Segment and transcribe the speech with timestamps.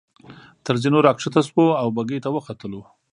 [0.65, 2.71] تر زینو را کښته شوو او بګۍ ته وختو.